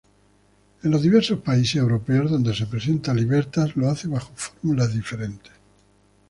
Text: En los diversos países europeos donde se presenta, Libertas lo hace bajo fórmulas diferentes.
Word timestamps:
En 0.81 0.89
los 0.89 1.03
diversos 1.03 1.41
países 1.41 1.75
europeos 1.75 2.31
donde 2.31 2.55
se 2.55 2.65
presenta, 2.65 3.13
Libertas 3.13 3.75
lo 3.77 3.87
hace 3.87 4.07
bajo 4.07 4.31
fórmulas 4.33 4.95
diferentes. 4.95 5.51